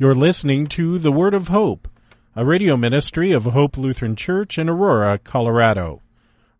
[0.00, 1.88] You're listening to The Word of Hope,
[2.36, 6.02] a radio ministry of Hope Lutheran Church in Aurora, Colorado.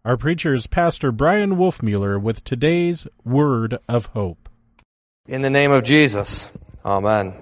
[0.04, 4.48] Our preacher is Pastor Bryan Wolfmueller with today's Word of Hope.
[5.28, 6.50] In the name of Jesus,
[6.84, 7.32] Amen.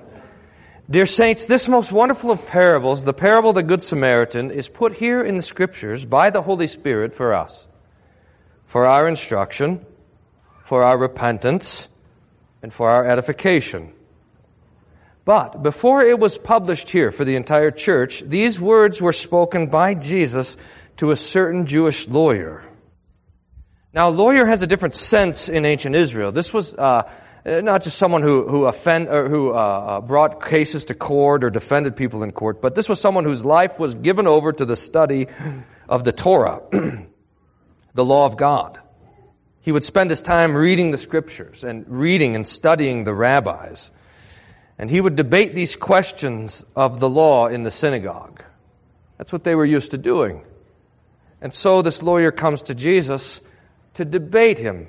[0.91, 4.93] Dear saints, this most wonderful of parables, the parable of the Good Samaritan, is put
[4.93, 7.69] here in the Scriptures by the Holy Spirit for us,
[8.67, 9.87] for our instruction,
[10.63, 11.89] for our repentance,
[12.63, 13.95] and for our edification.
[15.27, 19.95] But before it was published here for the entire church, these words were spoken by
[19.95, 20.57] Jesus
[20.99, 22.65] to a certain Jewish lawyer.
[23.93, 26.31] Now, lawyer has a different sense in ancient Israel.
[26.31, 27.11] This was uh,
[27.45, 31.97] not just someone who who offend who uh, uh, brought cases to court or defended
[31.97, 35.27] people in court, but this was someone whose life was given over to the study
[35.89, 36.63] of the Torah,
[37.95, 38.79] the law of God.
[39.63, 43.91] He would spend his time reading the scriptures and reading and studying the rabbis.
[44.79, 48.43] And he would debate these questions of the law in the synagogue.
[49.19, 50.45] That's what they were used to doing.
[51.41, 53.41] And so this lawyer comes to Jesus
[53.95, 54.89] to debate him.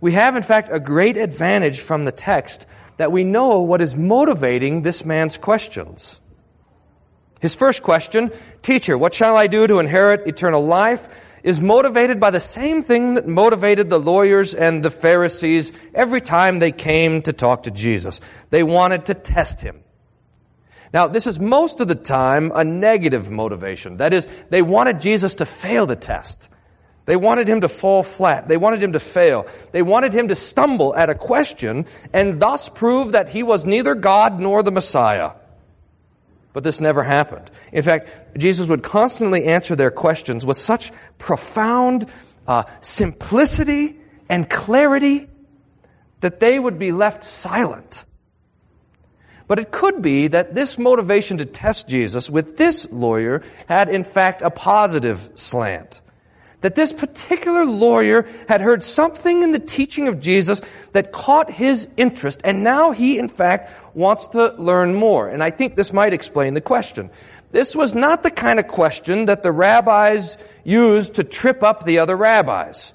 [0.00, 2.66] We have, in fact, a great advantage from the text
[2.96, 6.20] that we know what is motivating this man's questions.
[7.40, 8.30] His first question,
[8.62, 11.08] Teacher, what shall I do to inherit eternal life?
[11.42, 16.58] Is motivated by the same thing that motivated the lawyers and the Pharisees every time
[16.58, 18.20] they came to talk to Jesus.
[18.50, 19.82] They wanted to test him.
[20.92, 23.96] Now, this is most of the time a negative motivation.
[23.96, 26.50] That is, they wanted Jesus to fail the test.
[27.06, 28.46] They wanted him to fall flat.
[28.46, 29.46] They wanted him to fail.
[29.72, 33.94] They wanted him to stumble at a question and thus prove that he was neither
[33.94, 35.32] God nor the Messiah.
[36.52, 37.50] But this never happened.
[37.72, 42.06] In fact, Jesus would constantly answer their questions with such profound
[42.46, 45.28] uh, simplicity and clarity
[46.20, 48.04] that they would be left silent.
[49.48, 54.04] But it could be that this motivation to test Jesus with this lawyer had in
[54.04, 56.01] fact a positive slant
[56.62, 61.86] that this particular lawyer had heard something in the teaching of Jesus that caught his
[61.96, 65.28] interest, and now he, in fact, wants to learn more.
[65.28, 67.10] And I think this might explain the question.
[67.50, 71.98] This was not the kind of question that the rabbis used to trip up the
[71.98, 72.94] other rabbis.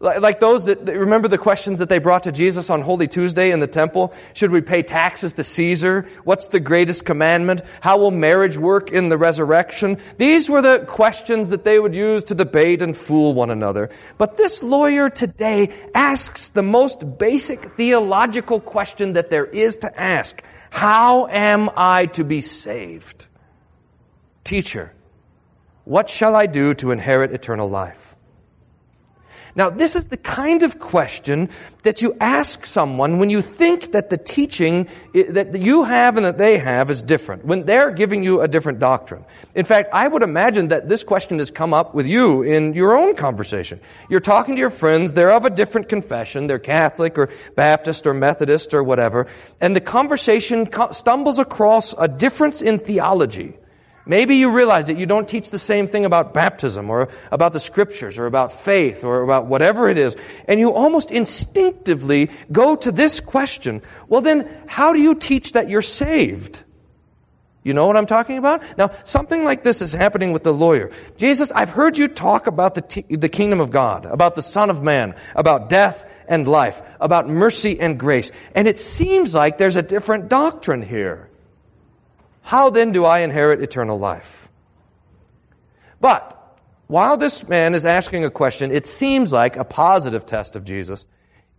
[0.00, 3.60] Like those that, remember the questions that they brought to Jesus on Holy Tuesday in
[3.60, 4.14] the temple?
[4.32, 6.06] Should we pay taxes to Caesar?
[6.24, 7.60] What's the greatest commandment?
[7.82, 9.98] How will marriage work in the resurrection?
[10.16, 13.90] These were the questions that they would use to debate and fool one another.
[14.16, 20.42] But this lawyer today asks the most basic theological question that there is to ask.
[20.70, 23.26] How am I to be saved?
[24.44, 24.94] Teacher,
[25.84, 28.09] what shall I do to inherit eternal life?
[29.54, 31.48] Now, this is the kind of question
[31.82, 36.38] that you ask someone when you think that the teaching that you have and that
[36.38, 39.24] they have is different, when they're giving you a different doctrine.
[39.54, 42.96] In fact, I would imagine that this question has come up with you in your
[42.96, 43.80] own conversation.
[44.08, 48.14] You're talking to your friends, they're of a different confession, they're Catholic or Baptist or
[48.14, 49.26] Methodist or whatever,
[49.60, 53.56] and the conversation stumbles across a difference in theology.
[54.10, 57.60] Maybe you realize that you don't teach the same thing about baptism or about the
[57.60, 60.16] scriptures or about faith or about whatever it is.
[60.48, 63.82] And you almost instinctively go to this question.
[64.08, 66.64] Well then, how do you teach that you're saved?
[67.62, 68.64] You know what I'm talking about?
[68.76, 70.90] Now, something like this is happening with the lawyer.
[71.16, 74.70] Jesus, I've heard you talk about the, t- the kingdom of God, about the Son
[74.70, 78.32] of Man, about death and life, about mercy and grace.
[78.56, 81.29] And it seems like there's a different doctrine here.
[82.42, 84.48] How then do I inherit eternal life?
[86.00, 86.36] But
[86.86, 91.06] while this man is asking a question, it seems like a positive test of Jesus.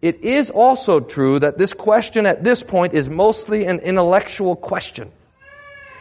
[0.02, 5.12] It is also true that this question at this point is mostly an intellectual question.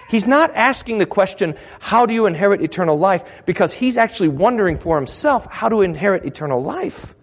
[0.08, 3.22] He's not asking the question, how do you inherit eternal life?
[3.46, 7.14] Because he's actually wondering for himself how to inherit eternal life.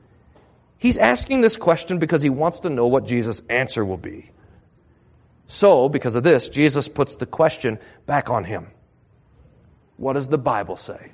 [0.78, 4.30] He's asking this question because he wants to know what Jesus' answer will be.
[5.48, 8.68] So, because of this, Jesus puts the question back on him.
[9.96, 11.12] What does the Bible say?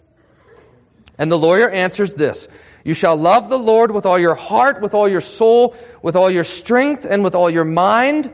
[1.18, 2.47] And the lawyer answers this
[2.83, 6.30] You shall love the Lord with all your heart, with all your soul, with all
[6.30, 8.31] your strength, and with all your mind.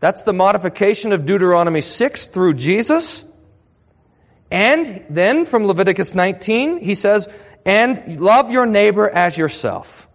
[0.00, 3.24] That's the modification of Deuteronomy 6 through Jesus.
[4.50, 7.26] And then from Leviticus 19, he says,
[7.64, 10.08] and love your neighbor as yourself.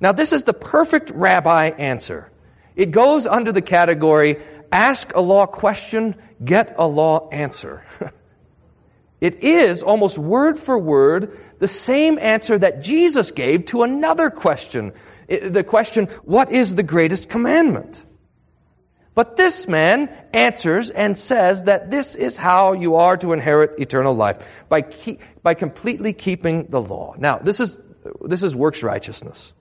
[0.00, 2.30] Now this is the perfect rabbi answer.
[2.78, 4.38] It goes under the category,
[4.70, 7.84] ask a law question, get a law answer.
[9.20, 14.92] it is almost word for word the same answer that Jesus gave to another question.
[15.26, 18.04] The question, what is the greatest commandment?
[19.16, 24.14] But this man answers and says that this is how you are to inherit eternal
[24.14, 24.38] life
[24.68, 27.16] by keep, by completely keeping the law.
[27.18, 27.80] Now, this is
[28.20, 29.52] this is works righteousness.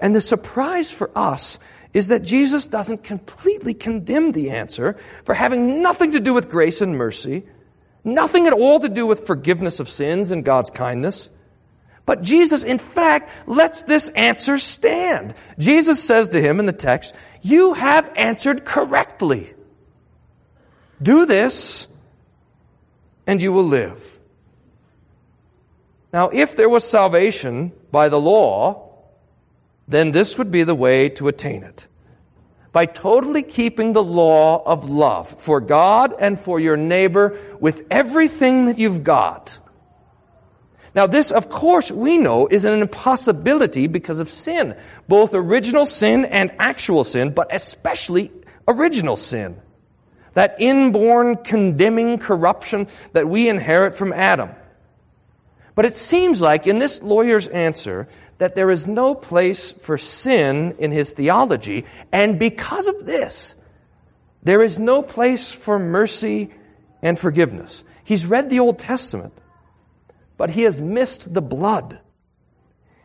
[0.00, 1.58] And the surprise for us
[1.94, 6.80] is that Jesus doesn't completely condemn the answer for having nothing to do with grace
[6.80, 7.44] and mercy,
[8.04, 11.30] nothing at all to do with forgiveness of sins and God's kindness.
[12.04, 15.34] But Jesus, in fact, lets this answer stand.
[15.58, 19.52] Jesus says to him in the text, You have answered correctly.
[21.02, 21.86] Do this,
[23.26, 24.18] and you will live.
[26.12, 28.87] Now, if there was salvation by the law,
[29.88, 31.86] then this would be the way to attain it.
[32.72, 38.66] By totally keeping the law of love for God and for your neighbor with everything
[38.66, 39.58] that you've got.
[40.94, 44.76] Now this, of course, we know is an impossibility because of sin.
[45.08, 48.30] Both original sin and actual sin, but especially
[48.66, 49.60] original sin.
[50.34, 54.50] That inborn condemning corruption that we inherit from Adam.
[55.78, 58.08] But it seems like in this lawyer's answer
[58.38, 63.54] that there is no place for sin in his theology, and because of this,
[64.42, 66.50] there is no place for mercy
[67.00, 67.84] and forgiveness.
[68.02, 69.32] He's read the Old Testament,
[70.36, 72.00] but he has missed the blood.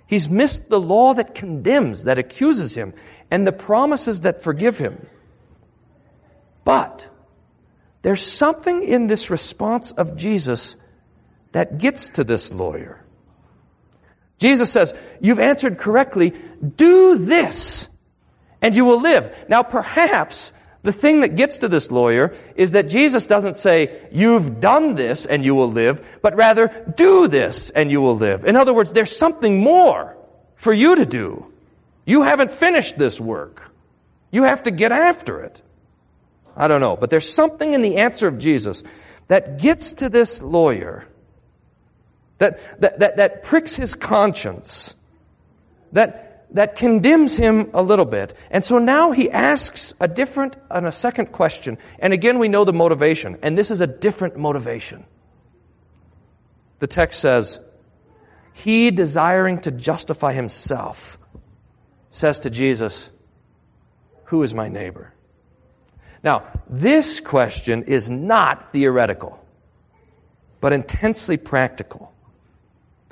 [0.07, 2.95] He's missed the law that condemns, that accuses him,
[3.29, 5.05] and the promises that forgive him.
[6.63, 7.07] But
[8.01, 10.75] there's something in this response of Jesus
[11.53, 12.99] that gets to this lawyer.
[14.37, 16.33] Jesus says, You've answered correctly.
[16.75, 17.89] Do this,
[18.61, 19.33] and you will live.
[19.47, 20.51] Now, perhaps
[20.81, 25.25] the thing that gets to this lawyer is that Jesus doesn't say, You've done this
[25.25, 28.43] and you will live, but rather, Do this and you will live.
[28.43, 30.17] In other words, there's something more
[30.55, 31.51] for you to do.
[32.05, 33.61] You haven't finished this work.
[34.29, 35.61] You have to get after it.
[36.55, 38.83] I don't know, but there's something in the answer of Jesus
[39.27, 41.07] that gets to this lawyer
[42.39, 44.95] that, that, that, that pricks his conscience,
[45.91, 48.33] that, that condemns him a little bit.
[48.51, 51.77] And so now he asks a different and a second question.
[51.99, 55.05] And again, we know the motivation, and this is a different motivation.
[56.79, 57.59] The text says,
[58.53, 61.17] He desiring to justify himself
[62.13, 63.09] says to Jesus,
[64.25, 65.13] Who is my neighbor?
[66.23, 69.43] Now, this question is not theoretical,
[70.61, 72.12] but intensely practical.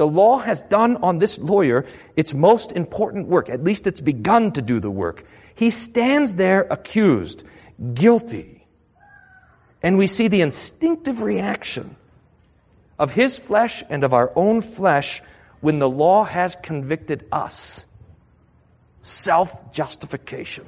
[0.01, 1.86] The law has done on this lawyer
[2.18, 3.50] its most important work.
[3.50, 5.24] At least it's begun to do the work.
[5.53, 7.44] He stands there accused,
[7.94, 8.65] guilty.
[9.83, 11.95] And we see the instinctive reaction
[12.98, 15.21] of his flesh and of our own flesh
[15.59, 17.86] when the law has convicted us.
[19.03, 20.65] Self justification.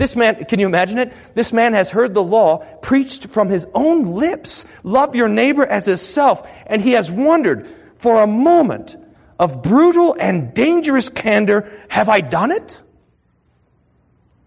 [0.00, 1.12] This man, can you imagine it?
[1.34, 4.64] This man has heard the law preached from his own lips.
[4.82, 6.48] Love your neighbor as himself.
[6.66, 8.96] And he has wondered for a moment
[9.38, 12.80] of brutal and dangerous candor, have I done it?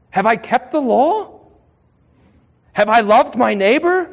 [0.10, 1.42] Have I kept the law?
[2.72, 4.10] Have I loved my neighbor?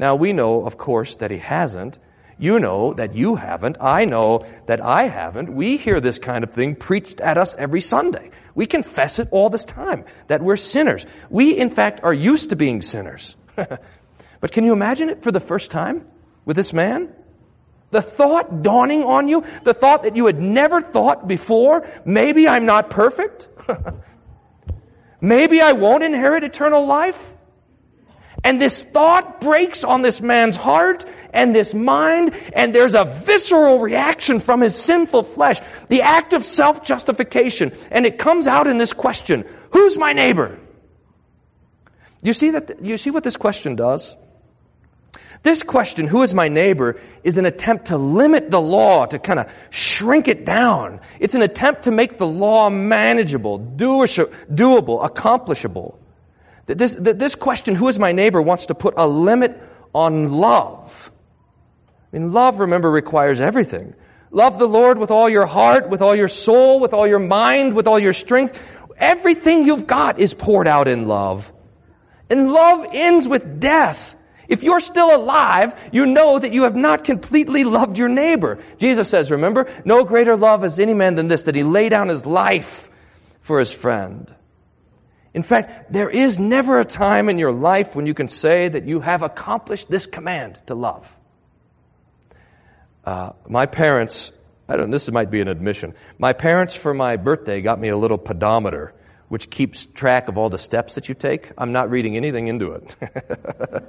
[0.00, 1.96] Now we know, of course, that he hasn't.
[2.38, 3.78] You know that you haven't.
[3.80, 5.54] I know that I haven't.
[5.54, 8.30] We hear this kind of thing preached at us every Sunday.
[8.54, 11.06] We confess it all this time, that we're sinners.
[11.30, 13.36] We, in fact, are used to being sinners.
[13.54, 16.06] but can you imagine it for the first time
[16.44, 17.12] with this man?
[17.90, 22.66] The thought dawning on you, the thought that you had never thought before, maybe I'm
[22.66, 23.48] not perfect.
[25.20, 27.34] maybe I won't inherit eternal life.
[28.44, 33.80] And this thought breaks on this man's heart and this mind, and there's a visceral
[33.80, 38.92] reaction from his sinful flesh, the act of self-justification, and it comes out in this
[38.92, 40.58] question, who's my neighbor?
[42.22, 44.16] You see that, you see what this question does?
[45.42, 49.38] This question, who is my neighbor, is an attempt to limit the law, to kind
[49.38, 51.00] of shrink it down.
[51.20, 56.00] It's an attempt to make the law manageable, doable, accomplishable.
[56.66, 59.60] This, this question, who is my neighbor, wants to put a limit
[59.94, 61.12] on love.
[62.12, 63.94] I mean, love, remember, requires everything.
[64.30, 67.74] Love the Lord with all your heart, with all your soul, with all your mind,
[67.74, 68.60] with all your strength.
[68.96, 71.52] Everything you've got is poured out in love.
[72.28, 74.14] And love ends with death.
[74.48, 78.58] If you're still alive, you know that you have not completely loved your neighbor.
[78.78, 82.08] Jesus says, remember, no greater love has any man than this, that he lay down
[82.08, 82.90] his life
[83.40, 84.32] for his friend.
[85.36, 88.86] In fact, there is never a time in your life when you can say that
[88.86, 91.14] you have accomplished this command to love.
[93.04, 94.32] Uh, my parents,
[94.66, 95.94] I don't this might be an admission.
[96.18, 98.94] My parents for my birthday got me a little pedometer.
[99.28, 101.50] which keeps track of all the steps that you take.
[101.58, 102.96] I'm not reading anything into it.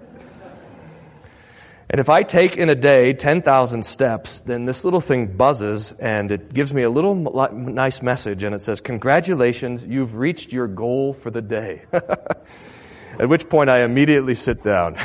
[1.90, 6.32] and if I take in a day 10,000 steps, then this little thing buzzes and
[6.32, 11.14] it gives me a little nice message and it says, congratulations, you've reached your goal
[11.14, 11.84] for the day.
[11.94, 14.96] At which point I immediately sit down.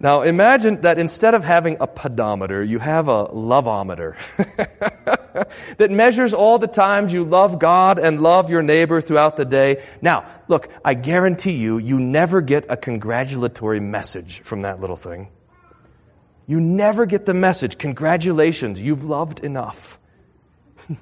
[0.00, 4.16] now imagine that instead of having a pedometer, you have a loveometer
[5.78, 9.82] that measures all the times you love God and love your neighbor throughout the day.
[10.00, 15.28] Now, look, I guarantee you, you never get a congratulatory message from that little thing.
[16.46, 19.98] You never get the message, congratulations, you've loved enough.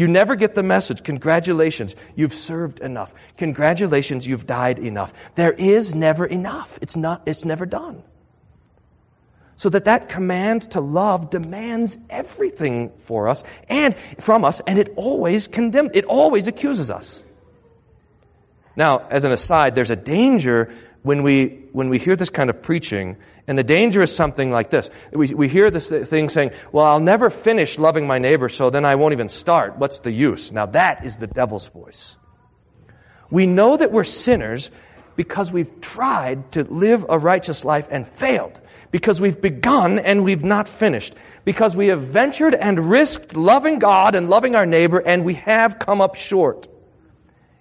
[0.00, 1.02] You never get the message.
[1.02, 3.12] Congratulations, you've served enough.
[3.36, 5.12] Congratulations, you've died enough.
[5.34, 6.78] There is never enough.
[6.80, 8.02] It's not, it's never done.
[9.60, 14.94] So that that command to love demands everything for us and from us, and it
[14.96, 17.22] always condemns, it always accuses us.
[18.74, 20.70] Now, as an aside, there's a danger
[21.02, 24.70] when we, when we hear this kind of preaching, and the danger is something like
[24.70, 24.88] this.
[25.12, 28.86] We, we hear this thing saying, well, I'll never finish loving my neighbor, so then
[28.86, 29.76] I won't even start.
[29.76, 30.52] What's the use?
[30.52, 32.16] Now that is the devil's voice.
[33.30, 34.70] We know that we're sinners
[35.16, 38.58] because we've tried to live a righteous life and failed.
[38.90, 41.14] Because we've begun and we've not finished.
[41.44, 45.78] Because we have ventured and risked loving God and loving our neighbor and we have
[45.78, 46.68] come up short.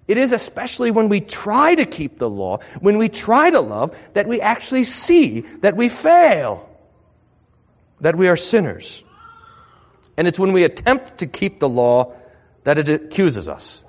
[0.08, 3.96] It is especially when we try to keep the law, when we try to love,
[4.14, 6.68] that we actually see that we fail,
[8.02, 9.04] that we are sinners.
[10.18, 12.16] And it's when we attempt to keep the law
[12.64, 13.84] that it accuses us.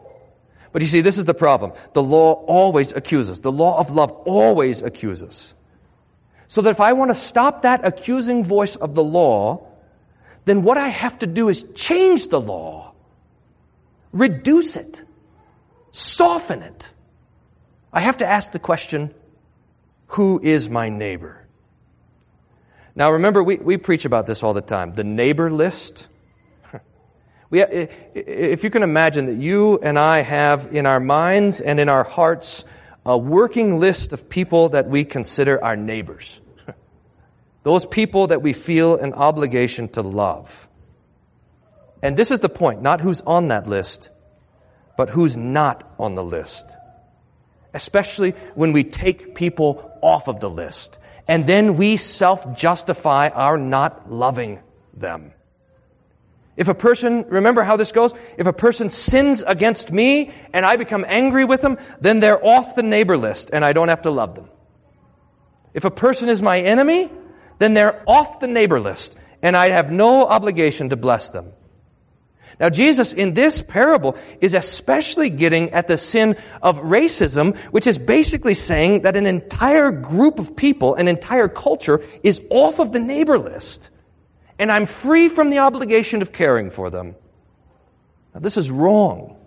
[0.73, 1.73] But you see, this is the problem.
[1.95, 3.41] The law always accuses.
[3.41, 5.55] The law of love always accuses.
[6.51, 9.69] So that if I want to stop that accusing voice of the law,
[10.45, 12.93] then what I have to do is change the law.
[14.13, 15.03] Reduce it
[15.93, 16.91] soften it.
[17.93, 19.13] I have to ask the question,
[20.09, 21.47] who is my neighbor?
[22.95, 24.93] Now remember, we, we preach about this all the time.
[24.95, 26.09] The neighbor list.
[27.51, 31.89] We, if you can imagine that you and I have in our minds and in
[31.89, 32.65] our hearts
[33.05, 36.41] a working list of people that we consider our neighbors.
[37.63, 40.69] Those people that we feel an obligation to love.
[42.03, 44.11] And this is the point, not who's on that list,
[44.97, 46.67] but who's not on the list.
[47.73, 50.99] Especially when we take people off of the list.
[51.29, 54.61] And then we self-justify our not loving
[54.95, 55.33] them.
[56.61, 58.13] If a person, remember how this goes?
[58.37, 62.75] If a person sins against me and I become angry with them, then they're off
[62.75, 64.51] the neighbor list and I don't have to love them.
[65.73, 67.11] If a person is my enemy,
[67.61, 71.55] then they're off the neighbor list and I have no obligation to bless them.
[72.61, 77.97] Now Jesus in this parable is especially getting at the sin of racism, which is
[77.97, 83.01] basically saying that an entire group of people, an entire culture is off of the
[83.01, 83.89] neighbor list.
[84.61, 87.17] And I'm free from the obligation of caring for them.
[88.35, 89.39] Now this is wrong.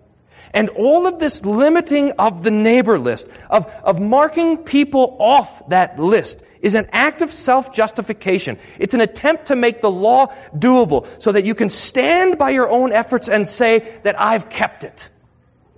[0.55, 6.00] And all of this limiting of the neighbor list, of, of marking people off that
[6.00, 8.58] list, is an act of self-justification.
[8.79, 12.70] It's an attempt to make the law doable so that you can stand by your
[12.72, 15.10] own efforts and say that I've kept it.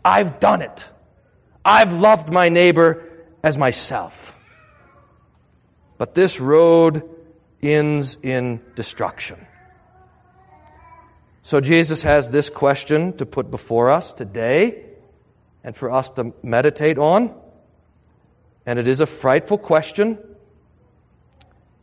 [0.04, 0.90] I've done it.
[1.66, 3.04] I've loved my neighbor
[3.44, 4.34] as myself.
[5.98, 7.15] But this road
[7.74, 9.46] ends in destruction.
[11.44, 14.84] So Jesus has this question to put before us today
[15.64, 17.36] and for us to meditate on.
[18.66, 20.18] And it is a frightful question.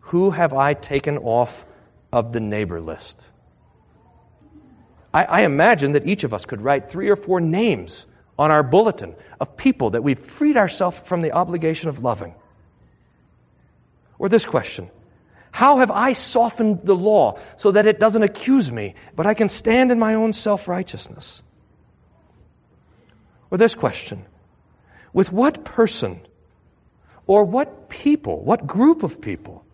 [0.00, 1.64] Who have I taken off
[2.12, 3.26] of the neighbor list?
[5.14, 8.06] I, I, imagine that each of us could write three or four names
[8.38, 12.34] on our bulletin of people that we've freed ourselves from the obligation of loving.
[14.18, 14.90] Or this question
[15.52, 19.50] how have I softened the law so that it doesn't accuse me, but I can
[19.50, 21.42] stand in my own self righteousness?
[23.50, 24.24] Or this question
[25.12, 26.20] With what person
[27.26, 29.64] or what people, what group of people,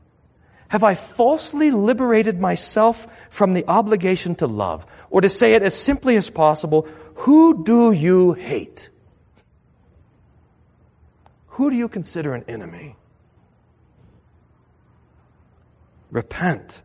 [0.67, 4.85] have I falsely liberated myself from the obligation to love?
[5.11, 8.91] Or to say it as simply as possible, who do you hate?
[11.47, 12.97] Who do you consider an enemy?
[16.11, 16.83] Repent.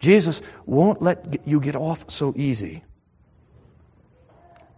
[0.00, 2.84] Jesus won't let you get off so easy.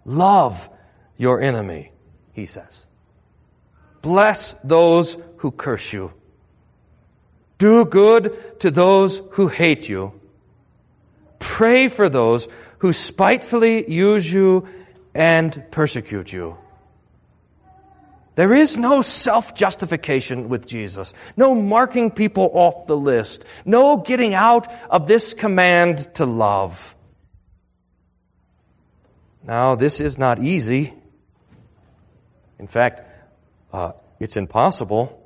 [0.05, 0.69] Love
[1.17, 1.93] your enemy,
[2.33, 2.87] he says.
[4.03, 6.13] Bless those who curse you.
[7.59, 10.19] Do good to those who hate you.
[11.39, 12.49] Pray for those
[12.79, 14.67] who spitefully use you
[15.15, 16.57] and persecute you.
[18.41, 21.13] There is no self-justification with Jesus.
[21.37, 23.45] No marking people off the list.
[23.67, 26.95] No getting out of this command to love.
[29.45, 30.95] Now, this is not easy.
[32.59, 33.03] In fact,
[33.75, 35.23] uh, it's impossible.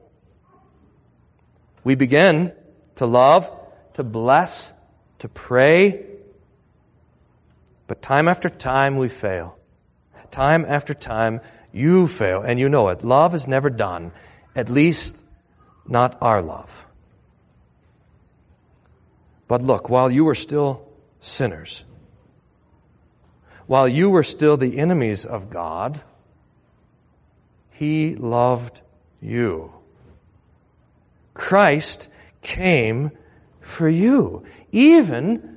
[1.85, 2.53] We begin
[2.97, 3.49] to love,
[3.93, 4.73] to bless,
[5.21, 6.05] to pray,
[7.87, 9.57] but time after time we fail.
[10.33, 11.43] Time after time
[11.75, 13.03] you fail, and you know it.
[13.03, 14.13] Love is never done,
[14.55, 15.25] at least
[15.87, 16.85] not our love.
[19.49, 20.89] But look, while you were still
[21.21, 21.85] sinners,
[23.67, 26.01] while you were still the enemies of God,
[27.71, 28.81] He loved
[29.21, 29.73] you.
[31.35, 32.09] Christ
[32.41, 33.11] came
[33.61, 35.54] for you, even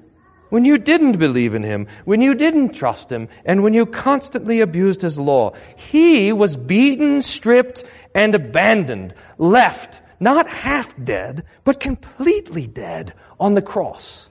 [0.50, 4.62] when you didn't believe in Him, when you didn't trust Him, and when you constantly
[4.62, 5.54] abused His law.
[5.76, 7.84] He was beaten, stripped,
[8.16, 14.30] and abandoned, left, not half dead, but completely dead on the cross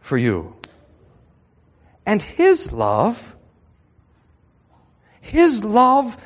[0.00, 0.56] for you.
[2.06, 3.36] And His love,
[5.20, 6.16] His love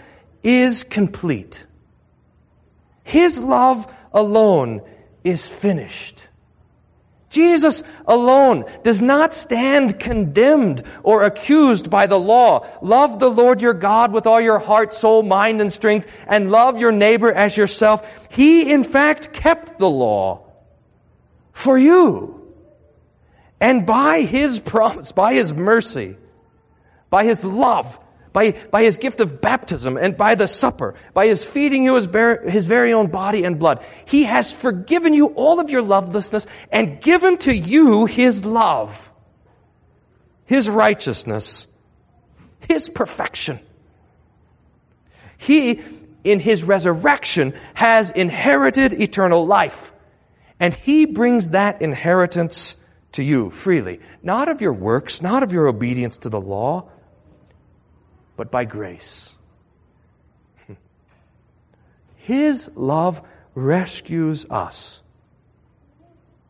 [0.42, 1.64] is complete.
[3.02, 4.82] His love alone
[5.24, 6.26] is finished.
[7.34, 12.64] Jesus alone does not stand condemned or accused by the law.
[12.80, 16.78] Love the Lord your God with all your heart, soul, mind, and strength, and love
[16.78, 18.28] your neighbor as yourself.
[18.30, 20.46] He, in fact, kept the law
[21.52, 22.40] for you.
[23.60, 26.16] And by His promise, by His mercy,
[27.10, 27.98] by His love,
[28.34, 32.08] by, by His gift of baptism, and by the supper, by His feeding you His,
[32.08, 36.46] bar- his very own body and blood, He has forgiven you all of your lovelessness
[36.70, 39.10] and given to you His love,
[40.44, 41.68] His righteousness,
[42.58, 43.60] His perfection.
[45.38, 45.80] He,
[46.24, 49.92] in His resurrection, has inherited eternal life.
[50.58, 52.76] And He brings that inheritance
[53.12, 56.88] to you freely, not of your works, not of your obedience to the law,
[58.36, 59.36] but by grace.
[62.16, 63.22] His love
[63.54, 65.02] rescues us,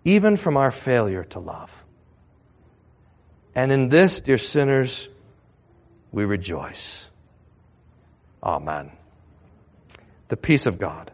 [0.04, 1.84] even from our failure to love.
[3.54, 5.08] And in this, dear sinners,
[6.10, 7.08] we rejoice.
[8.42, 8.90] Amen.
[10.28, 11.12] The peace of God,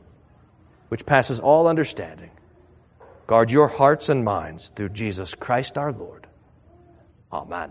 [0.89, 2.31] which passes all understanding,
[3.31, 6.27] Guard your hearts and minds through Jesus Christ our Lord.
[7.33, 7.71] Amen.